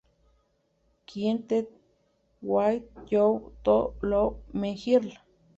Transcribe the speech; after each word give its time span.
Quintet 1.05 1.67
"I 1.69 1.75
Want 2.41 2.83
You 3.11 3.53
to 3.65 3.93
Love 4.01 4.37
Me 4.51 4.73
Girl". 4.83 5.11